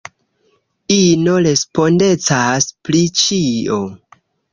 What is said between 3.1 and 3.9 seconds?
ĉio.